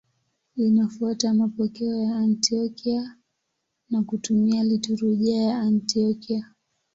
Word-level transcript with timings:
Linafuata 0.55 1.33
mapokeo 1.33 1.95
ya 1.95 2.15
Antiokia 2.15 3.15
na 3.89 4.03
kutumia 4.03 4.63
liturujia 4.63 5.41
ya 5.41 5.59
Antiokia. 5.59 6.51